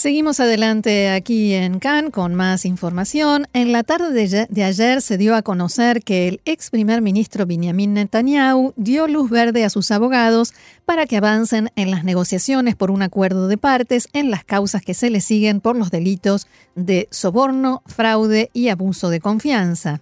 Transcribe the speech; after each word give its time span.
Seguimos 0.00 0.40
adelante 0.40 1.10
aquí 1.10 1.52
en 1.52 1.78
Cannes 1.78 2.10
con 2.10 2.34
más 2.34 2.64
información. 2.64 3.46
En 3.52 3.70
la 3.70 3.82
tarde 3.82 4.46
de, 4.48 4.64
ayer 4.64 5.02
se 5.02 5.18
dio 5.18 5.36
a 5.36 5.42
conocer 5.42 6.02
que 6.02 6.26
el 6.26 6.40
ex 6.46 6.70
primer 6.70 7.02
ministro 7.02 7.44
Benjamin 7.44 7.92
Netanyahu 7.92 8.72
dio 8.76 9.06
luz 9.08 9.28
verde 9.28 9.62
a 9.62 9.68
sus 9.68 9.90
abogados 9.90 10.54
para 10.86 11.04
que 11.04 11.18
avancen 11.18 11.70
en 11.76 11.90
las 11.90 12.02
negociaciones 12.02 12.76
por 12.76 12.90
un 12.90 13.02
acuerdo 13.02 13.46
de 13.46 13.58
partes 13.58 14.08
en 14.14 14.30
las 14.30 14.42
causas 14.42 14.80
que 14.80 14.94
se 14.94 15.10
le 15.10 15.20
siguen 15.20 15.60
por 15.60 15.76
los 15.76 15.90
delitos 15.90 16.46
de 16.74 17.06
soborno, 17.10 17.82
fraude 17.84 18.48
y 18.54 18.68
abuso 18.68 19.10
de 19.10 19.20
confianza. 19.20 20.00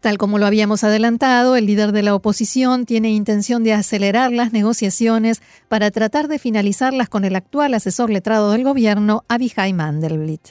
Tal 0.00 0.16
como 0.16 0.38
lo 0.38 0.46
habíamos 0.46 0.84
adelantado, 0.84 1.56
el 1.56 1.66
líder 1.66 1.90
de 1.90 2.02
la 2.02 2.14
oposición 2.14 2.86
tiene 2.86 3.10
intención 3.10 3.64
de 3.64 3.72
acelerar 3.72 4.30
las 4.30 4.52
negociaciones 4.52 5.42
para 5.68 5.90
tratar 5.90 6.28
de 6.28 6.38
finalizarlas 6.38 7.08
con 7.08 7.24
el 7.24 7.34
actual 7.34 7.74
asesor 7.74 8.08
letrado 8.08 8.52
del 8.52 8.62
gobierno, 8.62 9.24
Abihai 9.26 9.72
Mandelblit. 9.72 10.50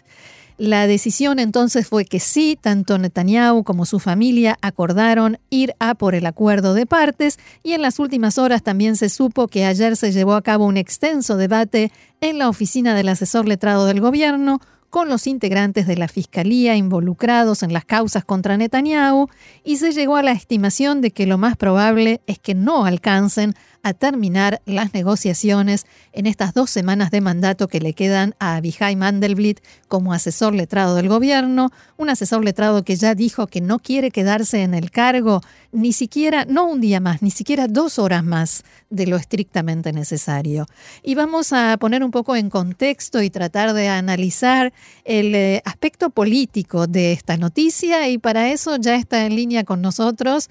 La 0.58 0.88
decisión 0.88 1.38
entonces 1.38 1.88
fue 1.88 2.04
que 2.04 2.20
sí, 2.20 2.58
tanto 2.60 2.98
Netanyahu 2.98 3.64
como 3.64 3.86
su 3.86 4.00
familia 4.00 4.58
acordaron 4.62 5.38
ir 5.52 5.76
a 5.80 5.94
por 5.94 6.16
el 6.16 6.26
acuerdo 6.26 6.74
de 6.74 6.88
partes 6.88 7.38
y 7.64 7.74
en 7.74 7.84
las 7.84 8.00
últimas 8.00 8.40
horas 8.40 8.64
también 8.64 8.96
se 8.96 9.10
supo 9.10 9.48
que 9.48 9.66
ayer 9.66 9.96
se 9.96 10.12
llevó 10.12 10.34
a 10.34 10.42
cabo 10.42 10.66
un 10.66 10.78
extenso 10.78 11.38
debate 11.38 11.92
en 12.22 12.40
la 12.40 12.50
oficina 12.50 12.96
del 12.96 13.10
asesor 13.10 13.48
letrado 13.48 13.86
del 13.86 14.02
gobierno 14.02 14.60
con 14.90 15.10
los 15.10 15.28
integrantes 15.28 15.88
de 15.88 15.98
la 15.98 16.08
Fiscalía 16.08 16.76
involucrados 16.76 17.64
en 17.64 17.74
las 17.74 17.86
causas 17.86 18.24
contra 18.24 18.58
Netanyahu 18.58 19.28
y 19.64 19.78
se 19.78 19.92
llegó 19.92 20.16
a 20.16 20.24
la 20.24 20.32
estimación 20.32 21.02
de 21.02 21.12
que 21.12 21.28
lo 21.28 21.38
más 21.38 21.58
probable 21.58 22.22
es 22.28 22.40
que 22.40 22.56
no 22.56 22.86
alcancen 22.86 23.54
a 23.84 23.94
terminar 23.94 24.62
las 24.66 24.94
negociaciones 24.94 25.86
en 26.12 26.26
estas 26.26 26.54
dos 26.54 26.70
semanas 26.70 27.10
de 27.12 27.22
mandato 27.22 27.68
que 27.68 27.80
le 27.80 27.94
quedan 27.94 28.36
a 28.40 28.56
Abihai 28.56 28.96
Mandelblit 28.96 29.62
como 29.88 30.14
asesor 30.14 30.54
letrado 30.54 30.96
del 30.96 31.08
gobierno, 31.08 31.72
un 31.96 32.10
asesor 32.10 32.44
letrado 32.44 32.84
que 32.84 32.96
ya 32.98 33.16
dijo 33.16 33.48
que 33.48 33.62
no 33.62 33.80
quiere 33.80 34.12
quedarse 34.12 34.64
en 34.64 34.74
el 34.74 34.92
cargo 34.92 35.42
ni 35.72 35.94
siquiera, 35.94 36.46
no 36.46 36.66
un 36.66 36.82
día 36.82 37.00
más, 37.00 37.22
ni 37.22 37.32
siquiera 37.32 37.68
dos 37.68 38.00
horas 38.00 38.24
más 38.24 38.64
de 38.90 39.08
lo 39.08 39.16
estrictamente 39.16 39.94
necesario. 39.94 40.66
Y 41.04 41.16
vamos 41.16 41.54
a 41.54 41.78
poner 41.78 42.04
un 42.04 42.12
poco 42.12 42.36
en 42.36 42.50
contexto 42.50 43.22
y 43.22 43.30
tratar 43.30 43.74
de 43.74 43.88
analizar 43.88 44.74
el 45.04 45.36
eh, 45.36 45.62
aspecto 45.66 46.10
político 46.10 46.88
de 46.88 47.12
esta 47.14 47.38
noticia 47.38 48.10
y 48.10 48.18
para 48.18 48.52
eso 48.52 48.76
ya 48.78 48.96
está 48.96 49.26
en 49.26 49.36
línea 49.36 49.64
con 49.64 49.82
nosotros 49.82 50.50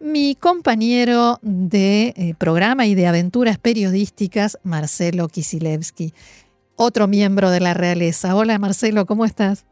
mi 0.00 0.34
compañero 0.34 1.38
de 1.42 2.08
eh, 2.16 2.34
programa 2.36 2.86
y 2.86 2.94
de 2.94 3.06
aventuras 3.06 3.58
periodísticas, 3.58 4.58
Marcelo 4.62 5.28
Kisilevsky, 5.28 6.12
otro 6.76 7.06
miembro 7.06 7.50
de 7.50 7.60
la 7.60 7.72
realeza. 7.72 8.34
Hola 8.36 8.58
Marcelo, 8.58 9.06
¿cómo 9.06 9.24
estás? 9.24 9.64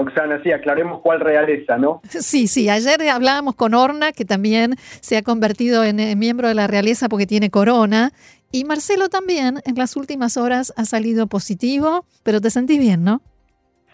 Oxana, 0.00 0.40
sí, 0.44 0.52
aclaremos 0.52 1.00
cuál 1.02 1.18
realeza, 1.18 1.76
¿no? 1.76 2.00
Sí, 2.08 2.46
sí, 2.46 2.68
ayer 2.68 3.02
hablábamos 3.08 3.56
con 3.56 3.74
Orna, 3.74 4.12
que 4.12 4.24
también 4.24 4.76
se 5.00 5.16
ha 5.16 5.22
convertido 5.22 5.82
en, 5.82 5.98
en 5.98 6.16
miembro 6.16 6.46
de 6.46 6.54
la 6.54 6.68
realeza 6.68 7.08
porque 7.08 7.26
tiene 7.26 7.50
corona, 7.50 8.12
y 8.52 8.64
Marcelo 8.64 9.08
también 9.08 9.60
en 9.64 9.74
las 9.76 9.96
últimas 9.96 10.36
horas 10.36 10.72
ha 10.76 10.84
salido 10.84 11.26
positivo, 11.26 12.04
pero 12.22 12.40
te 12.40 12.50
sentís 12.50 12.78
bien, 12.78 13.04
¿no? 13.04 13.20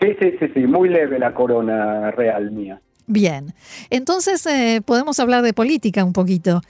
Sí, 0.00 0.08
sí, 0.20 0.32
sí, 0.38 0.46
sí, 0.54 0.60
muy 0.60 0.88
leve 0.88 1.18
la 1.18 1.34
corona 1.34 2.10
real 2.10 2.50
mía. 2.50 2.80
Bien, 3.06 3.52
entonces 3.90 4.46
eh, 4.46 4.80
podemos 4.84 5.20
hablar 5.20 5.42
de 5.42 5.52
política 5.52 6.04
un 6.04 6.12
poquito. 6.12 6.60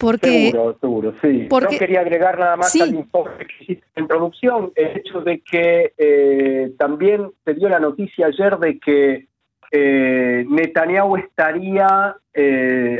Porque, 0.00 0.50
seguro, 0.50 0.78
seguro, 0.80 1.14
sí. 1.20 1.46
Porque, 1.50 1.74
Yo 1.74 1.78
quería 1.78 2.00
agregar 2.00 2.38
nada 2.38 2.56
más 2.56 2.74
al 2.80 2.94
informe 2.94 3.46
que 3.46 3.64
hiciste 3.64 3.86
en 3.96 4.04
introducción 4.04 4.72
el 4.74 4.96
hecho 4.96 5.20
de 5.20 5.42
que 5.42 5.92
eh, 5.98 6.72
también 6.78 7.30
se 7.44 7.52
dio 7.52 7.68
la 7.68 7.80
noticia 7.80 8.28
ayer 8.28 8.56
de 8.58 8.78
que 8.78 9.28
eh, 9.72 10.46
Netanyahu 10.48 11.16
estaría 11.16 12.16
eh, 12.32 12.98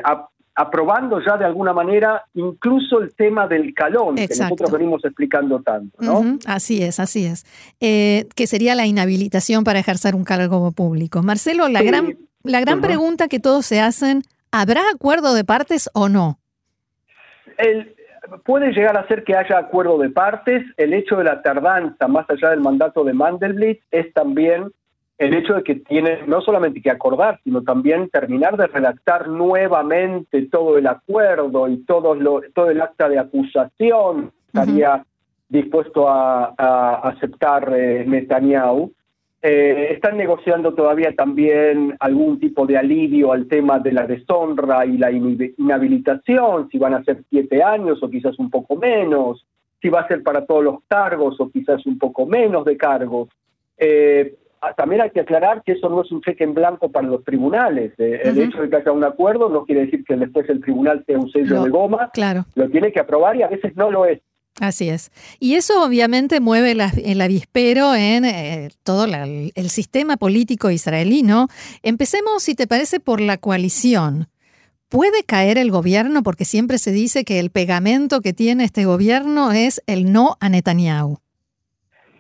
aprobando 0.61 1.21
ya 1.25 1.37
de 1.37 1.45
alguna 1.45 1.73
manera 1.73 2.25
incluso 2.35 3.01
el 3.01 3.15
tema 3.15 3.47
del 3.47 3.73
calón, 3.75 4.17
que 4.17 4.29
nosotros 4.29 4.71
venimos 4.71 5.05
explicando 5.05 5.61
tanto. 5.63 5.97
¿no? 6.01 6.39
Así 6.47 6.83
es, 6.83 7.01
así 7.01 7.27
es. 7.27 7.45
que 7.79 8.47
sería 8.47 8.75
la 8.75 8.87
inhabilitación 8.87 9.65
para 9.65 9.79
ejercer 9.79 10.15
un 10.15 10.25
cargo 10.25 10.73
público. 10.73 11.23
Marcelo, 11.23 11.69
la 11.69 11.83
gran 11.83 12.17
la 12.43 12.61
gran 12.61 12.81
pregunta 12.81 13.29
que 13.29 13.39
todos 13.39 13.67
se 13.67 13.81
hacen, 13.81 14.23
¿habrá 14.51 14.81
acuerdo 14.95 15.35
de 15.35 15.45
partes 15.45 15.91
o 15.95 16.09
no? 16.09 16.39
puede 18.45 18.73
llegar 18.73 18.97
a 18.97 19.07
ser 19.07 19.25
que 19.25 19.37
haya 19.37 19.59
acuerdo 19.59 19.99
de 19.99 20.09
partes. 20.09 20.65
El 20.79 20.95
hecho 20.95 21.17
de 21.17 21.25
la 21.25 21.43
tardanza, 21.43 22.09
más 22.09 22.25
allá 22.31 22.51
del 22.51 22.61
mandato 22.61 23.05
de 23.05 23.13
Mandelblit, 23.13 23.81
es 23.91 24.11
también 24.15 24.73
el 25.21 25.35
hecho 25.35 25.53
de 25.53 25.63
que 25.63 25.75
tiene 25.75 26.21
no 26.27 26.41
solamente 26.41 26.81
que 26.81 26.91
acordar, 26.91 27.39
sino 27.45 27.63
también 27.63 28.09
terminar 28.09 28.57
de 28.57 28.67
redactar 28.69 29.29
nuevamente 29.29 30.47
todo 30.47 30.79
el 30.79 30.87
acuerdo 30.87 31.69
y 31.69 31.77
todo, 31.85 32.15
lo, 32.15 32.41
todo 32.55 32.71
el 32.71 32.81
acta 32.81 33.07
de 33.07 33.19
acusación 33.19 34.33
estaría 34.47 35.05
dispuesto 35.47 36.09
a, 36.09 36.55
aceptar 37.07 37.71
eh, 37.77 38.07
Netanyahu. 38.07 38.95
Eh, 39.43 39.89
están 39.91 40.17
negociando 40.17 40.73
todavía 40.73 41.15
también 41.15 41.95
algún 42.01 42.41
tipo 42.41 42.67
de 42.67 42.79
alivio 42.79 43.33
al 43.33 43.47
tema 43.47 43.79
de 43.79 43.93
la 43.93 44.07
deshonra 44.07 44.87
y 44.87 44.97
la 44.97 45.11
inhabilitación, 45.13 46.71
si 46.71 46.79
van 46.79 46.95
a 46.95 47.05
ser 47.05 47.25
siete 47.29 47.63
años 47.63 48.03
o 48.03 48.09
quizás 48.09 48.39
un 48.39 48.49
poco 48.49 48.77
menos, 48.77 49.45
si 49.83 49.91
va 49.91 50.01
a 50.01 50.09
ser 50.09 50.23
para 50.23 50.47
todos 50.47 50.65
los 50.65 50.77
cargos 50.89 51.39
o 51.41 51.51
quizás 51.51 51.85
un 51.85 51.99
poco 51.99 52.25
menos 52.25 52.65
de 52.65 52.79
cargos. 52.79 53.29
Eh, 53.77 54.35
también 54.77 55.01
hay 55.01 55.11
que 55.11 55.21
aclarar 55.21 55.63
que 55.65 55.73
eso 55.73 55.89
no 55.89 56.03
es 56.03 56.13
un 56.13 56.21
cheque 56.21 56.45
en 56.45 56.55
blanco 56.55 56.91
para 56.91 57.07
los 57.07 57.25
tribunales. 57.25 57.93
Eh, 57.99 58.21
el 58.25 58.39
hecho 58.39 58.61
de 58.61 58.69
que 58.69 58.77
haya 58.77 58.93
un 58.93 59.05
acuerdo 59.05 59.49
no 59.49 59.65
quiere 59.65 59.87
decir 59.87 60.05
que 60.05 60.17
después 60.17 60.49
el 60.49 60.61
tribunal 60.61 61.03
sea 61.07 61.19
un 61.19 61.31
sello 61.31 61.65
de 61.65 61.71
goma. 61.71 62.11
Claro. 62.13 62.45
Lo 62.55 62.69
tiene 62.69 62.93
que 62.93 63.01
aprobar 63.01 63.37
y 63.37 63.43
a 63.43 63.49
veces 63.49 63.75
no 63.77 63.91
lo 63.91 64.05
es. 64.05 64.21
Así 64.61 64.91
es. 64.91 65.11
Y 65.39 65.55
eso 65.55 65.83
obviamente 65.83 66.41
mueve 66.41 66.73
el 66.73 67.21
avispero 67.21 67.95
en 67.95 68.25
eh, 68.25 68.69
todo 68.83 69.07
el 69.07 69.71
sistema 69.71 70.17
político 70.17 70.71
israelí, 70.71 71.23
¿no? 71.23 71.49
Empecemos, 71.83 72.43
si 72.43 72.55
te 72.55 72.67
parece, 72.67 73.01
por 73.01 73.21
la 73.21 73.39
coalición. 73.39 74.29
¿Puede 74.91 75.23
caer 75.23 75.57
el 75.57 75.71
gobierno? 75.71 76.23
Porque 76.23 76.45
siempre 76.45 76.77
se 76.77 76.91
dice 76.91 77.25
que 77.25 77.39
el 77.39 77.51
pegamento 77.51 78.21
que 78.21 78.33
tiene 78.33 78.65
este 78.65 78.85
gobierno 78.85 79.53
es 79.53 79.81
el 79.87 80.13
no 80.13 80.37
a 80.41 80.49
Netanyahu. 80.49 81.19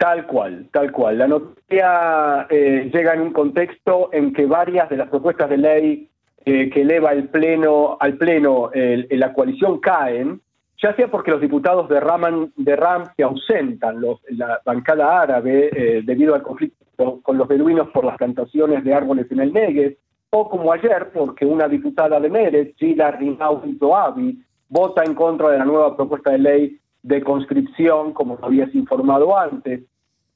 Tal 0.00 0.26
cual, 0.26 0.66
tal 0.72 0.92
cual. 0.92 1.18
La 1.18 1.28
noticia 1.28 2.46
eh, 2.48 2.90
llega 2.90 3.12
en 3.12 3.20
un 3.20 3.34
contexto 3.34 4.08
en 4.14 4.32
que 4.32 4.46
varias 4.46 4.88
de 4.88 4.96
las 4.96 5.10
propuestas 5.10 5.50
de 5.50 5.58
ley 5.58 6.08
eh, 6.46 6.70
que 6.70 6.80
eleva 6.80 7.12
el 7.12 7.28
pleno, 7.28 7.98
al 8.00 8.16
pleno 8.16 8.70
la 8.72 9.34
coalición 9.34 9.78
caen, 9.78 10.40
ya 10.82 10.96
sea 10.96 11.08
porque 11.08 11.30
los 11.30 11.42
diputados 11.42 11.86
de, 11.90 12.00
Raman, 12.00 12.50
de 12.56 12.76
RAM 12.76 13.04
se 13.14 13.24
ausentan, 13.24 14.00
los, 14.00 14.20
la 14.30 14.62
bancada 14.64 15.20
árabe, 15.20 15.68
eh, 15.76 16.02
debido 16.02 16.34
al 16.34 16.42
conflicto 16.42 17.20
con 17.20 17.36
los 17.36 17.46
beduinos 17.46 17.90
por 17.90 18.06
las 18.06 18.16
plantaciones 18.16 18.82
de 18.82 18.94
árboles 18.94 19.30
en 19.30 19.40
el 19.40 19.52
Negev, 19.52 19.98
o 20.30 20.48
como 20.48 20.72
ayer, 20.72 21.10
porque 21.12 21.44
una 21.44 21.68
diputada 21.68 22.18
de 22.18 22.30
Mérez, 22.30 22.74
Gila 22.76 23.10
Rinaudi 23.10 23.76
Zoabi, 23.78 24.42
vota 24.66 25.02
en 25.04 25.14
contra 25.14 25.50
de 25.50 25.58
la 25.58 25.66
nueva 25.66 25.94
propuesta 25.94 26.30
de 26.30 26.38
ley 26.38 26.80
de 27.02 27.22
conscripción, 27.22 28.12
como 28.12 28.38
habías 28.40 28.74
informado 28.74 29.36
antes. 29.36 29.82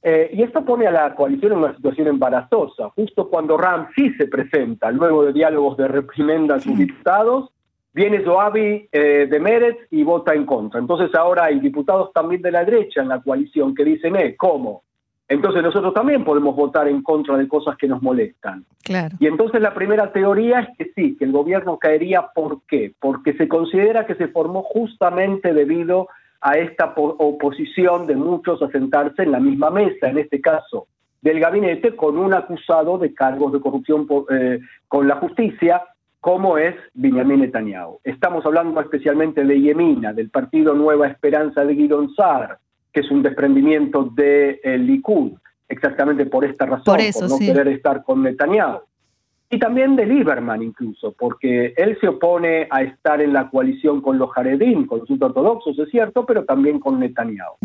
Eh, 0.07 0.29
y 0.33 0.43
esto 0.43 0.63
pone 0.63 0.85
a 0.85 0.91
la 0.91 1.15
coalición 1.15 1.53
en 1.53 1.57
una 1.57 1.75
situación 1.75 2.05
embarazosa, 2.07 2.89
justo 2.89 3.27
cuando 3.27 3.57
Ram 3.57 3.87
sí 3.95 4.13
se 4.13 4.27
presenta, 4.27 4.91
luego 4.91 5.25
de 5.25 5.33
diálogos 5.33 5.77
de 5.77 5.87
reprimenda 5.87 6.57
a 6.57 6.59
sus 6.59 6.77
diputados, 6.77 7.49
viene 7.91 8.23
Zoabi 8.23 8.87
eh, 8.91 9.27
de 9.27 9.39
Mérez 9.39 9.77
y 9.89 10.03
vota 10.03 10.35
en 10.35 10.45
contra. 10.45 10.79
Entonces 10.79 11.09
ahora 11.15 11.45
hay 11.45 11.59
diputados 11.59 12.13
también 12.13 12.43
de 12.43 12.51
la 12.51 12.63
derecha 12.63 13.01
en 13.01 13.09
la 13.09 13.19
coalición 13.19 13.73
que 13.73 13.83
dicen, 13.83 14.15
eh, 14.15 14.35
¿cómo? 14.37 14.83
Entonces 15.27 15.63
nosotros 15.63 15.91
también 15.95 16.23
podemos 16.23 16.55
votar 16.55 16.87
en 16.87 17.01
contra 17.01 17.35
de 17.35 17.47
cosas 17.47 17.75
que 17.75 17.87
nos 17.87 18.03
molestan. 18.03 18.63
Claro. 18.83 19.15
Y 19.19 19.25
entonces 19.25 19.59
la 19.59 19.73
primera 19.73 20.11
teoría 20.13 20.59
es 20.59 20.77
que 20.77 20.91
sí, 20.93 21.17
que 21.17 21.25
el 21.25 21.31
gobierno 21.31 21.79
caería. 21.79 22.27
¿Por 22.27 22.61
qué? 22.67 22.93
Porque 22.99 23.33
se 23.33 23.47
considera 23.47 24.05
que 24.05 24.13
se 24.13 24.27
formó 24.27 24.61
justamente 24.61 25.51
debido 25.51 26.01
a 26.01 26.24
esta 26.53 26.93
oposición 26.95 28.05
de 28.05 28.15
muchos 28.15 28.61
a 28.61 28.69
sentarse 28.69 29.23
en 29.23 29.31
la 29.31 29.39
misma 29.39 29.69
mesa, 29.71 30.07
en 30.07 30.19
este 30.19 30.39
caso 30.39 30.87
del 31.21 31.39
gabinete, 31.39 31.95
con 31.95 32.17
un 32.17 32.33
acusado 32.33 32.99
de 32.99 33.13
cargos 33.13 33.51
de 33.51 33.59
corrupción 33.59 34.07
eh, 34.29 34.59
con 34.87 35.07
la 35.07 35.15
justicia, 35.15 35.81
como 36.19 36.57
es 36.57 36.75
Benjamin 36.93 37.41
Netanyahu. 37.41 37.99
Estamos 38.03 38.45
hablando 38.45 38.79
especialmente 38.79 39.43
de 39.43 39.59
Yemina, 39.59 40.13
del 40.13 40.29
partido 40.29 40.73
Nueva 40.73 41.07
Esperanza 41.07 41.65
de 41.65 41.73
Guidon 41.73 42.13
Sar, 42.13 42.59
que 42.93 43.01
es 43.01 43.11
un 43.11 43.23
desprendimiento 43.23 44.03
del 44.15 44.85
Likud. 44.85 45.33
exactamente 45.67 46.27
por 46.27 46.45
esta 46.45 46.65
razón, 46.65 46.97
por, 47.13 47.29
no 47.29 47.39
querer 47.39 47.67
estar 47.69 48.03
con 48.03 48.21
Netanyahu. 48.21 48.81
Y 49.49 49.59
también 49.59 49.95
de 49.95 50.05
Lieberman 50.05 50.63
incluso, 50.63 51.13
porque 51.17 51.73
él 51.77 51.97
se 52.01 52.07
opone 52.07 52.67
a 52.71 52.81
estar 52.81 53.21
en 53.21 53.31
la 53.31 53.49
coalición 53.49 54.01
con 54.01 54.17
los 54.17 54.29
Haredim, 54.35 54.87
con 54.87 55.01
los 55.07 55.21
ortodoxos, 55.21 55.77
es 55.77 55.89
cierto, 55.89 56.25
pero 56.25 56.45
también 56.45 56.79
con 56.79 56.99
Netanyahu. 56.99 57.57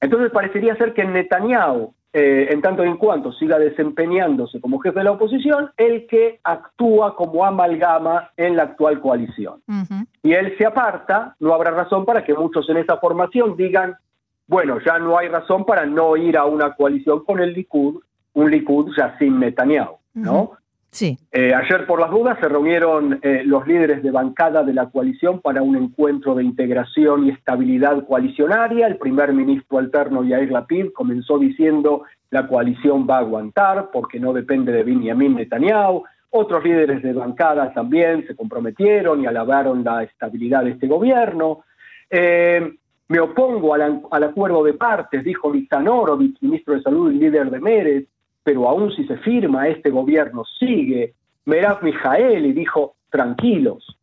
Entonces 0.00 0.30
parecería 0.30 0.76
ser 0.76 0.94
que 0.94 1.04
Netanyahu, 1.04 1.92
eh, 2.12 2.48
en 2.50 2.62
tanto 2.62 2.84
y 2.84 2.88
en 2.88 2.96
cuanto 2.96 3.32
siga 3.32 3.58
desempeñándose 3.58 4.60
como 4.60 4.78
jefe 4.78 5.00
de 5.00 5.04
la 5.04 5.12
oposición, 5.12 5.70
el 5.76 6.06
que 6.06 6.38
actúa 6.44 7.16
como 7.16 7.44
amalgama 7.44 8.30
en 8.36 8.56
la 8.56 8.62
actual 8.62 9.00
coalición. 9.00 9.60
Y 10.22 10.32
él 10.32 10.54
se 10.56 10.66
aparta, 10.66 11.34
no 11.40 11.52
habrá 11.52 11.72
razón 11.72 12.04
para 12.04 12.24
que 12.24 12.34
muchos 12.34 12.68
en 12.70 12.76
esa 12.76 12.98
formación 12.98 13.56
digan, 13.56 13.96
bueno, 14.46 14.78
ya 14.86 14.98
no 15.00 15.18
hay 15.18 15.28
razón 15.28 15.66
para 15.66 15.84
no 15.84 16.16
ir 16.16 16.38
a 16.38 16.44
una 16.44 16.74
coalición 16.74 17.24
con 17.24 17.40
el 17.40 17.52
Likud, 17.52 18.00
un 18.34 18.50
Likud 18.50 18.92
ya 18.96 19.18
sin 19.18 19.40
Netanyahu, 19.40 19.96
¿no? 20.14 20.52
Sí. 20.90 21.18
Eh, 21.32 21.52
ayer 21.54 21.86
por 21.86 22.00
las 22.00 22.10
dudas 22.10 22.38
se 22.40 22.48
reunieron 22.48 23.20
eh, 23.22 23.42
los 23.44 23.66
líderes 23.66 24.02
de 24.02 24.10
bancada 24.10 24.62
de 24.62 24.72
la 24.72 24.88
coalición 24.88 25.40
para 25.40 25.62
un 25.62 25.76
encuentro 25.76 26.34
de 26.34 26.44
integración 26.44 27.26
y 27.26 27.30
estabilidad 27.30 28.06
coalicionaria. 28.06 28.86
El 28.86 28.96
primer 28.96 29.32
ministro 29.34 29.78
alterno 29.78 30.24
Yair 30.24 30.50
Lapid 30.50 30.92
comenzó 30.92 31.38
diciendo 31.38 32.04
la 32.30 32.46
coalición 32.46 33.06
va 33.08 33.16
a 33.16 33.20
aguantar 33.20 33.90
porque 33.92 34.18
no 34.18 34.32
depende 34.32 34.72
de 34.72 34.82
Benjamin 34.82 35.36
Netanyahu. 35.36 36.04
Otros 36.30 36.64
líderes 36.64 37.02
de 37.02 37.12
bancada 37.12 37.72
también 37.72 38.26
se 38.26 38.34
comprometieron 38.34 39.22
y 39.22 39.26
alabaron 39.26 39.84
la 39.84 40.02
estabilidad 40.02 40.64
de 40.64 40.70
este 40.70 40.86
gobierno. 40.86 41.64
Eh, 42.10 42.74
me 43.08 43.20
opongo 43.20 43.74
al, 43.74 44.02
acuerdo 44.22 44.62
de 44.62 44.74
partes, 44.74 45.24
dijo 45.24 45.52
Nitzan 45.52 45.86
ministro 46.40 46.74
de 46.74 46.82
Salud 46.82 47.10
y 47.10 47.18
líder 47.18 47.50
de 47.50 47.60
Mérez 47.60 48.06
pero 48.42 48.68
aún 48.68 48.92
si 48.94 49.06
se 49.06 49.16
firma, 49.18 49.68
este 49.68 49.90
gobierno 49.90 50.44
sigue. 50.58 51.14
Merav 51.44 51.82
Mijaeli 51.82 52.52
dijo, 52.52 52.94
tranquilos, 53.10 53.98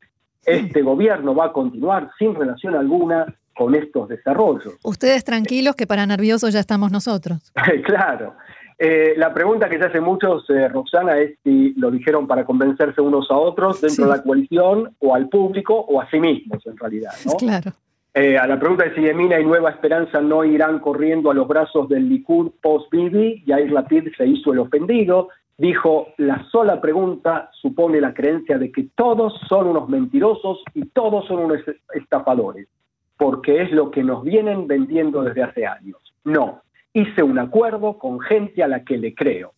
este 0.46 0.82
gobierno 0.82 1.34
va 1.36 1.46
a 1.46 1.54
continuar 1.54 2.12
sin 2.18 2.36
relación 2.36 2.76
alguna 2.76 3.26
con 3.56 3.74
estos 3.74 4.10
desarrollos. 4.10 4.76
Ustedes 4.84 5.24
tranquilos 5.24 5.76
que 5.76 5.88
para 5.88 6.06
nerviosos 6.06 6.54
ya 6.54 6.60
estamos 6.60 6.92
nosotros. 6.92 7.52
claro. 7.86 8.36
Eh, 8.78 9.14
la 9.16 9.34
pregunta 9.34 9.70
que 9.70 9.78
se 9.78 9.86
hace 9.86 10.02
muchos, 10.02 10.50
eh, 10.50 10.68
Roxana, 10.68 11.18
es 11.18 11.38
si 11.44 11.74
lo 11.76 11.90
dijeron 11.92 12.28
para 12.28 12.44
convencerse 12.44 13.00
unos 13.00 13.32
a 13.32 13.36
otros 13.36 13.80
dentro 13.80 14.06
de 14.06 14.18
la 14.18 14.22
coalición 14.22 14.94
o 15.00 15.16
al 15.16 15.30
público 15.30 15.74
o 15.74 16.02
a 16.02 16.10
sí 16.10 16.20
mismos 16.20 16.66
en 16.66 16.78
realidad. 16.78 17.12
¿no? 17.26 17.32
Claro. 17.38 17.72
Eh, 18.18 18.38
a 18.38 18.48
la 18.48 18.58
pregunta 18.58 18.86
de 18.86 18.96
si 18.96 19.02
Yemina 19.02 19.38
y 19.42 19.44
Nueva 19.44 19.72
Esperanza 19.72 20.22
no 20.22 20.46
irán 20.46 20.80
corriendo 20.80 21.32
a 21.32 21.34
los 21.34 21.50
brazos 21.50 21.90
del 21.90 22.08
Likud 22.08 22.50
post-Bibi, 22.62 23.44
Yair 23.46 23.74
Lapid 23.74 24.08
se 24.16 24.26
hizo 24.26 24.54
el 24.54 24.60
ofendido, 24.60 25.28
dijo, 25.58 26.08
la 26.16 26.48
sola 26.50 26.80
pregunta 26.80 27.50
supone 27.62 28.00
la 28.00 28.14
creencia 28.14 28.58
de 28.58 28.72
que 28.72 28.88
todos 28.96 29.34
son 29.50 29.68
unos 29.68 29.90
mentirosos 29.90 30.60
y 30.74 30.86
todos 30.86 31.28
son 31.28 31.40
unos 31.40 31.60
estafadores, 31.94 32.70
porque 33.18 33.64
es 33.64 33.72
lo 33.74 33.92
que 33.92 34.02
nos 34.02 34.24
vienen 34.24 34.66
vendiendo 34.66 35.22
desde 35.22 35.44
hace 35.44 35.66
años. 35.66 35.98
No, 36.24 36.62
hice 36.94 37.22
un 37.22 37.38
acuerdo 37.38 37.98
con 37.98 38.22
gente 38.22 38.64
a 38.64 38.70
la 38.70 38.86
que 38.86 38.98
le 38.98 39.14
creo. 39.14 39.52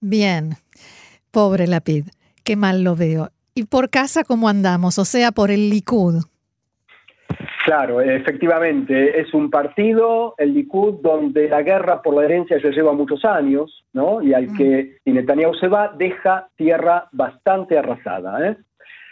Bien, 0.00 0.50
pobre 1.32 1.66
Lapid, 1.66 2.04
qué 2.44 2.54
mal 2.54 2.84
lo 2.84 2.94
veo. 2.94 3.30
¿Y 3.56 3.64
por 3.64 3.90
casa 3.90 4.22
cómo 4.22 4.48
andamos? 4.48 5.00
O 5.00 5.04
sea, 5.04 5.32
por 5.32 5.50
el 5.50 5.68
Likud. 5.68 6.22
Claro, 7.68 8.00
efectivamente, 8.00 9.20
es 9.20 9.34
un 9.34 9.50
partido, 9.50 10.34
el 10.38 10.54
Likud, 10.54 11.02
donde 11.02 11.50
la 11.50 11.60
guerra 11.60 12.00
por 12.00 12.14
la 12.14 12.24
herencia 12.24 12.56
ya 12.56 12.70
lleva 12.70 12.94
muchos 12.94 13.26
años, 13.26 13.84
¿no? 13.92 14.22
Y 14.22 14.32
al 14.32 14.56
que, 14.56 14.96
si 15.04 15.12
Netanyahu 15.12 15.52
se 15.52 15.68
va, 15.68 15.92
deja 15.94 16.48
tierra 16.56 17.10
bastante 17.12 17.76
arrasada. 17.76 18.48
¿eh? 18.48 18.56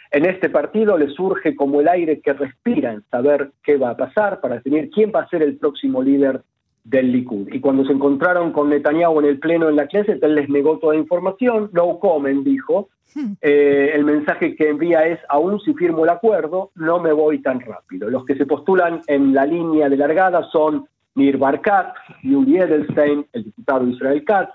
En 0.09 0.25
este 0.25 0.49
partido 0.49 0.97
le 0.97 1.09
surge 1.09 1.55
como 1.55 1.81
el 1.81 1.87
aire 1.87 2.19
que 2.19 2.33
respira 2.33 2.93
en 2.93 3.03
saber 3.11 3.51
qué 3.63 3.77
va 3.77 3.91
a 3.91 3.97
pasar 3.97 4.41
para 4.41 4.55
definir 4.55 4.89
quién 4.89 5.11
va 5.15 5.21
a 5.21 5.29
ser 5.29 5.43
el 5.43 5.57
próximo 5.57 6.01
líder 6.01 6.41
del 6.89 7.11
Likud. 7.11 7.49
Y 7.51 7.59
cuando 7.59 7.85
se 7.85 7.93
encontraron 7.93 8.51
con 8.51 8.69
Netanyahu 8.69 9.19
en 9.19 9.25
el 9.25 9.39
pleno 9.39 9.69
en 9.69 9.75
la 9.75 9.87
clase, 9.87 10.17
él 10.21 10.35
les 10.35 10.49
negó 10.49 10.79
toda 10.79 10.95
información, 10.95 11.69
no 11.73 11.99
comen, 11.99 12.43
dijo, 12.43 12.89
Hmm. 13.17 13.33
Eh, 13.41 13.91
el 13.95 14.03
mensaje 14.03 14.55
que 14.55 14.69
envía 14.69 15.07
es, 15.07 15.19
aún 15.29 15.59
si 15.61 15.73
firmo 15.73 16.03
el 16.03 16.09
acuerdo, 16.09 16.71
no 16.75 16.99
me 16.99 17.13
voy 17.13 17.41
tan 17.41 17.59
rápido. 17.61 18.09
Los 18.09 18.25
que 18.25 18.35
se 18.35 18.45
postulan 18.45 19.01
en 19.07 19.33
la 19.33 19.45
línea 19.45 19.89
de 19.89 19.97
largada 19.97 20.47
son 20.51 20.87
Nir 21.15 21.37
Barkat, 21.37 21.95
Yuli 22.23 22.57
Edelstein, 22.57 23.25
el 23.33 23.45
diputado 23.45 23.87
Israel 23.87 24.23
Katz, 24.23 24.51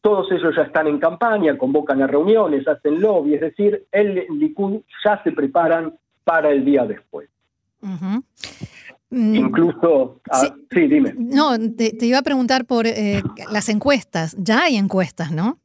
todos 0.00 0.30
ellos 0.30 0.54
ya 0.56 0.62
están 0.62 0.86
en 0.86 0.98
campaña, 0.98 1.58
convocan 1.58 2.00
a 2.00 2.06
reuniones, 2.06 2.66
hacen 2.68 3.00
lobby, 3.00 3.34
es 3.34 3.40
decir, 3.40 3.86
el 3.90 4.24
Likud 4.30 4.80
ya 5.04 5.20
se 5.22 5.32
preparan 5.32 5.94
para 6.24 6.50
el 6.50 6.64
día 6.64 6.86
después. 6.86 7.28
Mm. 7.80 8.18
Incluso, 9.10 10.20
ah, 10.30 10.54
sí. 10.70 10.80
dime. 10.88 11.14
No, 11.16 11.52
te, 11.76 11.94
iba 12.00 12.18
a 12.18 12.22
preguntar 12.22 12.64
por 12.64 12.86
eh, 12.86 13.22
las 13.52 13.68
encuestas. 13.68 14.36
Ya 14.38 14.64
hay 14.64 14.76
encuestas, 14.76 15.30
¿no? 15.30 15.58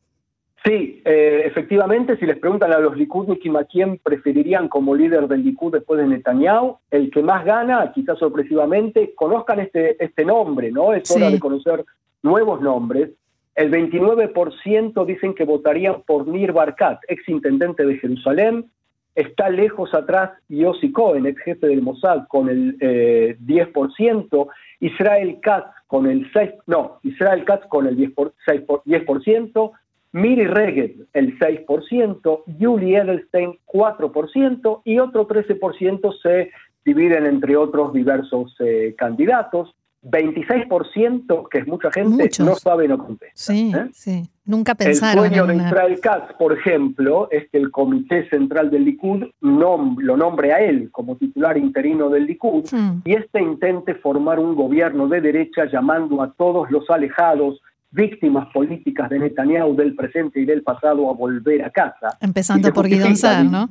Sí, 0.64 1.02
eh, 1.06 1.42
efectivamente, 1.46 2.18
si 2.18 2.26
les 2.28 2.38
preguntan 2.38 2.72
a 2.72 2.78
los 2.78 2.96
Likudnikim 2.96 3.56
a 3.56 3.64
quién 3.64 3.98
preferirían 3.98 4.68
como 4.68 4.94
líder 4.96 5.28
del 5.28 5.44
Likud 5.44 5.74
después 5.74 6.00
de 6.00 6.06
Netanyahu, 6.06 6.78
el 6.92 7.10
que 7.10 7.24
más 7.24 7.44
gana, 7.44 7.92
quizás 7.94 8.20
sorpresivamente, 8.20 9.16
conozcan 9.16 9.60
este, 9.60 10.04
este 10.04 10.24
nombre, 10.24 10.72
¿no? 10.72 10.94
Es 10.94 11.10
hora 11.10 11.32
de 11.32 11.40
conocer 11.40 11.84
nuevos 12.22 12.62
nombres. 12.62 13.10
El 13.56 13.72
29% 13.72 15.06
dicen 15.06 15.34
que 15.34 15.46
votarían 15.46 16.04
por 16.04 16.28
Nir 16.28 16.52
Barkat, 16.52 17.00
ex 17.08 17.28
intendente 17.28 17.84
de 17.84 17.98
Jerusalén. 17.98 18.70
Está 19.16 19.50
lejos 19.50 19.94
atrás 19.94 20.32
Yossi 20.50 20.92
Cohen, 20.92 21.26
ex 21.26 21.42
jefe 21.44 21.68
del 21.68 21.82
Mossad, 21.82 22.28
con 22.28 22.50
el 22.50 22.78
10%. 22.80 24.44
Eh, 24.44 24.48
Israel 24.82 25.40
Katz 25.42 25.68
con 25.88 26.08
el 26.08 26.32
6%, 26.34 26.64
no, 26.66 27.00
Israel 27.04 27.46
Katz 27.46 27.68
con 27.68 27.88
el 27.88 27.98
10%, 27.98 28.82
10% 28.84 29.72
Miri 30.14 30.46
Regev 30.46 31.08
el 31.14 31.38
6%, 31.40 32.44
Julie 32.60 32.98
Edelstein 32.98 33.58
4% 33.66 34.82
y 34.84 35.00
otro 35.00 35.28
13% 35.28 36.14
se 36.22 36.52
dividen 36.84 37.26
entre 37.26 37.56
otros 37.56 37.94
diversos 37.94 38.56
eh, 38.60 38.94
candidatos. 38.98 39.74
26%, 40.04 41.48
que 41.50 41.60
es 41.60 41.68
mucha 41.68 41.92
gente, 41.92 42.30
no 42.40 42.56
sabe 42.56 42.88
no 42.88 42.98
contesta. 42.98 43.36
Sí, 43.36 43.72
¿eh? 43.76 43.90
sí. 43.94 44.30
Nunca 44.46 44.74
pensaron. 44.74 45.26
El 45.26 45.32
sueño 45.32 45.48
de 45.48 45.56
Israel 45.56 46.00
Katz, 46.02 46.34
por 46.40 46.54
ejemplo, 46.58 47.30
es 47.30 47.48
que 47.52 47.60
el 47.60 47.72
Comité 47.72 48.28
Central 48.30 48.72
del 48.72 48.86
Likud 48.86 49.26
lo 49.40 50.18
nombre 50.18 50.54
a 50.54 50.60
él 50.60 50.90
como 50.92 51.16
titular 51.18 51.58
interino 51.58 52.10
del 52.10 52.26
Likud 52.26 52.66
hmm. 52.72 53.02
y 53.06 53.14
este 53.14 53.42
intente 53.42 53.94
formar 53.96 54.40
un 54.40 54.56
gobierno 54.56 55.08
de 55.08 55.22
derecha 55.22 55.66
llamando 55.72 56.24
a 56.24 56.34
todos 56.34 56.72
los 56.72 56.90
alejados 56.90 57.62
víctimas 57.92 58.48
políticas 58.52 59.10
de 59.10 59.20
Netanyahu 59.20 59.76
del 59.76 59.96
presente 59.96 60.40
y 60.40 60.46
del 60.46 60.64
pasado 60.64 61.10
a 61.10 61.14
volver 61.14 61.64
a 61.64 61.70
casa. 61.70 62.18
Empezando 62.20 62.74
por 62.74 62.88
Guidón 62.88 63.14
¿no? 63.52 63.70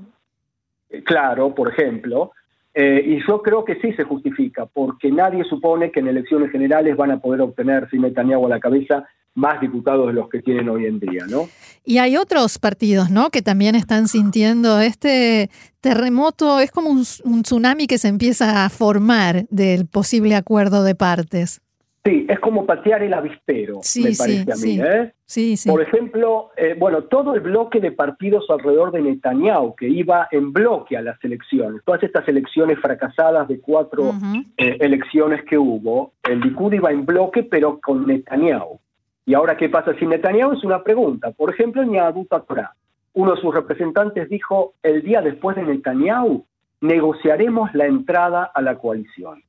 Eh, 0.91 1.03
claro, 1.03 1.55
por 1.55 1.73
ejemplo. 1.73 2.33
Eh, 2.73 3.03
y 3.05 3.27
yo 3.27 3.43
creo 3.43 3.65
que 3.65 3.81
sí 3.81 3.93
se 3.95 4.05
justifica, 4.05 4.67
porque 4.67 5.11
nadie 5.11 5.45
supone 5.45 5.91
que 5.91 6.01
en 6.01 6.09
elecciones 6.09 6.51
generales 6.53 6.97
van 6.97 7.11
a 7.11 7.21
poder 7.21 7.41
obtener, 7.41 7.89
sin 7.91 8.03
Netanyahu 8.03 8.47
a 8.47 8.51
la 8.51 8.61
cabeza, 8.61 9.05
más 9.35 9.61
diputados 9.61 10.09
de 10.09 10.13
los 10.13 10.29
que 10.29 10.43
tienen 10.43 10.69
hoy 10.69 10.87
en 10.87 10.99
día, 10.99 11.25
¿no? 11.29 11.49
Y 11.85 11.99
hay 11.99 12.17
otros 12.17 12.59
partidos, 12.59 13.11
¿no? 13.11 13.31
Que 13.31 13.43
también 13.43 13.75
están 13.75 14.09
sintiendo 14.09 14.81
este 14.81 15.51
terremoto, 15.81 16.61
es 16.61 16.71
como 16.71 16.91
un 16.91 17.43
tsunami 17.43 17.87
que 17.87 17.99
se 17.99 18.09
empieza 18.09 18.65
a 18.65 18.69
formar 18.71 19.47
del 19.51 19.87
posible 19.87 20.35
acuerdo 20.35 20.83
de 20.85 20.95
partes. 20.95 21.61
Sí, 22.03 22.27
es 22.31 22.41
como 22.41 22.65
patear 22.65 23.03
el 23.03 23.13
avispero, 23.13 23.81
me 23.97 24.13
parece 24.17 24.53
a 24.53 24.57
mí. 24.57 24.81
¿eh? 24.81 25.13
Sí. 25.27 25.55
Por 25.67 25.83
ejemplo, 25.83 26.51
eh, 26.57 26.75
bueno, 26.79 27.03
todo 27.05 27.35
el 27.35 27.41
bloque 27.41 27.79
de 27.79 27.93
partidos 27.93 28.49
alrededor 28.49 28.91
de 28.91 29.03
Netanyahu, 29.03 29.77
que 29.77 29.87
iba 29.87 30.27
en 30.31 30.51
bloque 30.51 30.97
a 30.97 31.03
las 31.03 31.23
elecciones, 31.23 31.83
todas 31.85 32.03
estas 32.03 32.27
elecciones 32.27 32.79
fracasadas 32.79 33.47
de 33.49 33.61
cuatro 33.61 34.15
eh, 34.57 34.79
elecciones 34.81 35.45
que 35.45 35.59
hubo, 35.59 36.15
el 36.23 36.41
Likud 36.41 36.73
iba 36.73 36.91
en 36.91 37.05
bloque, 37.05 37.43
pero 37.43 37.79
con 37.81 38.07
Netanyahu. 38.07 38.81
Y 39.27 39.35
ahora, 39.35 39.59
¿qué 39.59 39.69
pasa 39.69 39.95
sin 39.99 40.09
Netanyahu? 40.09 40.53
Es 40.53 40.65
una 40.65 40.83
pregunta. 40.83 41.33
Por 41.33 41.53
ejemplo, 41.53 41.83
Yahadut 41.85 42.29
Torah, 42.49 42.75
uno 43.13 43.35
de 43.35 43.41
sus 43.43 43.55
representantes 43.55 44.29
dijo, 44.31 44.73
el 44.83 45.03
día 45.03 45.21
después 45.21 45.55
de 45.55 45.65
Netanyahu, 45.65 46.47
negociaremos 46.81 47.75
la 47.75 47.85
entrada 47.85 48.51
a 48.55 48.63
la 48.63 48.79
coalición. 48.79 49.43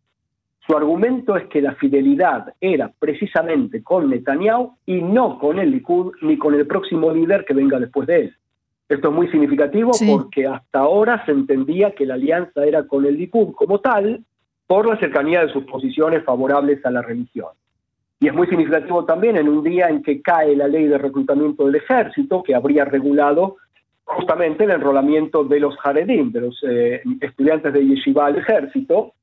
Su 0.66 0.78
argumento 0.78 1.36
es 1.36 1.48
que 1.48 1.62
la 1.62 1.74
fidelidad 1.76 2.54
era 2.62 2.92
precisamente 3.00 3.82
con 3.84 4.10
Netanyahu 4.10 4.76
y 4.86 5.02
no 5.02 5.40
con 5.40 5.60
el 5.60 5.72
Likud 5.72 6.14
ni 6.22 6.38
con 6.38 6.54
el 6.54 6.68
próximo 6.68 7.12
líder 7.12 7.46
que 7.46 7.54
venga 7.54 7.80
después 7.80 8.08
de 8.08 8.22
él. 8.22 8.36
Esto 8.88 9.08
es 9.08 9.14
muy 9.14 9.28
significativo 9.30 9.92
porque 10.08 10.46
hasta 10.46 10.80
ahora 10.80 11.26
se 11.26 11.32
entendía 11.32 11.92
que 11.92 12.06
la 12.06 12.16
alianza 12.16 12.66
era 12.66 12.84
con 12.84 13.06
el 13.06 13.18
Likud 13.18 13.54
como 13.56 13.80
tal 13.80 14.24
por 14.68 14.88
la 14.88 15.00
cercanía 15.00 15.46
de 15.46 15.52
sus 15.52 15.64
posiciones 15.64 16.24
favorables 16.24 16.86
a 16.86 16.92
la 16.92 17.02
religión. 17.02 17.50
y 18.20 18.28
es 18.28 18.34
muy 18.34 18.46
significativo 18.48 19.04
también 19.04 19.38
en 19.38 19.50
un 19.50 19.64
día 19.64 19.90
en 19.90 20.04
que 20.04 20.22
cae 20.22 20.56
la 20.56 20.68
ley 20.68 20.86
de 20.86 20.98
reclutamiento 20.98 21.66
del 21.66 21.76
ejército, 21.76 22.44
que 22.44 22.54
habría 22.54 22.86
regulado 22.86 23.58
justamente 24.04 24.66
el 24.66 24.72
enrolamiento 24.72 25.44
de 25.44 25.60
los 25.60 25.76
Haredim, 25.84 26.32
de 26.32 26.42
los 26.42 26.64
eh, 26.70 27.02
estudiantes 27.20 27.74
de 27.74 27.86
Yeshiva 27.86 28.28
al 28.28 28.38
ejército, 28.38 29.14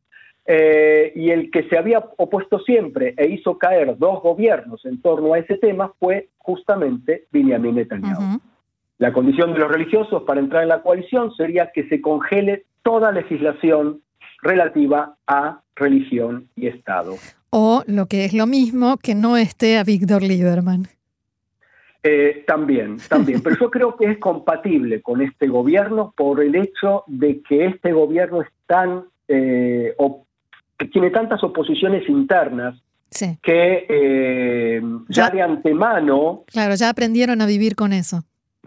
eh, 0.50 1.12
y 1.14 1.28
el 1.28 1.50
que 1.50 1.64
se 1.64 1.76
había 1.76 1.98
opuesto 2.16 2.58
siempre 2.60 3.12
e 3.18 3.28
hizo 3.28 3.58
caer 3.58 3.98
dos 3.98 4.22
gobiernos 4.22 4.82
en 4.86 5.02
torno 5.02 5.34
a 5.34 5.38
ese 5.38 5.58
tema 5.58 5.92
fue 6.00 6.30
justamente 6.38 7.26
Benjamin 7.30 7.74
Netanyahu. 7.74 8.40
La 8.96 9.12
condición 9.12 9.52
de 9.52 9.58
los 9.58 9.70
religiosos 9.70 10.22
para 10.22 10.40
entrar 10.40 10.62
en 10.62 10.70
la 10.70 10.80
coalición 10.80 11.34
sería 11.34 11.70
que 11.70 11.86
se 11.90 12.00
congele 12.00 12.64
toda 12.82 13.12
legislación 13.12 14.00
relativa 14.40 15.16
a 15.26 15.60
religión 15.76 16.48
y 16.56 16.68
Estado. 16.68 17.16
O 17.50 17.84
lo 17.86 18.06
que 18.06 18.24
es 18.24 18.32
lo 18.32 18.46
mismo, 18.46 18.96
que 18.96 19.14
no 19.14 19.36
esté 19.36 19.76
a 19.76 19.84
Víctor 19.84 20.22
Lieberman. 20.22 20.86
Eh, 22.02 22.44
también, 22.46 22.96
también. 23.10 23.40
Pero 23.44 23.56
yo 23.60 23.70
creo 23.70 23.96
que 23.96 24.06
es 24.06 24.18
compatible 24.18 25.02
con 25.02 25.20
este 25.20 25.46
gobierno 25.46 26.14
por 26.16 26.42
el 26.42 26.54
hecho 26.54 27.04
de 27.06 27.42
que 27.42 27.66
este 27.66 27.92
gobierno 27.92 28.40
es 28.40 28.48
tan 28.66 29.04
eh, 29.28 29.94
tiene 30.86 31.10
tantas 31.10 31.42
oposiciones 31.42 32.08
internas 32.08 32.80
que 33.42 33.86
eh, 33.88 34.82
ya, 35.08 35.30
de 35.30 35.42
antemano... 35.42 36.44
Claro, 36.46 36.74
ya 36.74 36.90
aprendieron 36.90 37.40
a 37.40 37.46
vivir 37.46 37.74
con 37.74 37.92
eso. 37.92 38.22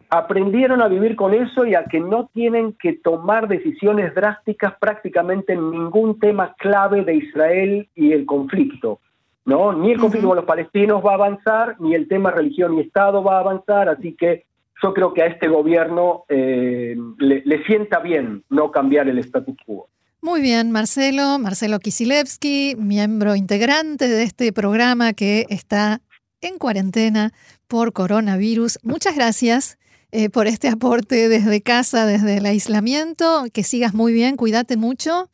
Aprendieron 0.09 0.81
a 0.81 0.87
vivir 0.87 1.15
con 1.15 1.33
eso 1.33 1.65
y 1.65 1.75
a 1.75 1.85
que 1.85 1.99
no 1.99 2.29
tienen 2.33 2.73
que 2.73 2.93
tomar 2.93 3.47
decisiones 3.47 4.13
drásticas 4.13 4.73
prácticamente 4.79 5.53
en 5.53 5.71
ningún 5.71 6.19
tema 6.19 6.55
clave 6.57 7.05
de 7.05 7.15
Israel 7.15 7.87
y 7.95 8.11
el 8.11 8.25
conflicto. 8.25 8.99
¿no? 9.45 9.73
Ni 9.73 9.91
el 9.91 9.99
conflicto 9.99 10.27
con 10.27 10.37
los 10.37 10.45
palestinos 10.45 11.03
va 11.05 11.11
a 11.11 11.15
avanzar, 11.15 11.75
ni 11.79 11.95
el 11.95 12.07
tema 12.07 12.31
religión 12.31 12.77
y 12.77 12.81
Estado 12.81 13.23
va 13.23 13.37
a 13.37 13.39
avanzar, 13.39 13.89
así 13.89 14.15
que 14.15 14.45
yo 14.83 14.93
creo 14.93 15.13
que 15.13 15.21
a 15.21 15.27
este 15.27 15.47
gobierno 15.47 16.23
eh, 16.27 16.97
le 17.19 17.63
sienta 17.65 17.99
bien 17.99 18.43
no 18.49 18.71
cambiar 18.71 19.07
el 19.07 19.19
status 19.19 19.55
quo. 19.65 19.87
Muy 20.23 20.39
bien, 20.41 20.69
Marcelo, 20.69 21.39
Marcelo 21.39 21.79
Kisilevsky, 21.79 22.75
miembro 22.77 23.35
integrante 23.35 24.07
de 24.07 24.21
este 24.21 24.53
programa 24.53 25.13
que 25.13 25.47
está 25.49 26.01
en 26.41 26.59
cuarentena 26.59 27.31
por 27.67 27.91
coronavirus. 27.91 28.77
Muchas 28.83 29.15
gracias 29.15 29.79
eh, 30.11 30.29
por 30.29 30.45
este 30.45 30.67
aporte 30.67 31.27
desde 31.27 31.61
casa, 31.61 32.05
desde 32.05 32.37
el 32.37 32.45
aislamiento. 32.45 33.45
Que 33.51 33.63
sigas 33.63 33.95
muy 33.95 34.13
bien, 34.13 34.35
cuídate 34.35 34.77
mucho 34.77 35.31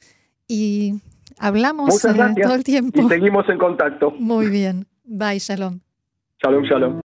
y 0.48 0.94
hablamos 1.38 2.06
eh, 2.06 2.14
todo 2.42 2.56
el 2.56 2.64
tiempo. 2.64 3.02
Y 3.02 3.10
seguimos 3.10 3.50
en 3.50 3.58
contacto. 3.58 4.12
Muy 4.12 4.48
bien. 4.50 4.88
Bye, 5.04 5.40
shalom. 5.40 5.82
Shalom, 6.42 6.64
shalom. 6.64 6.96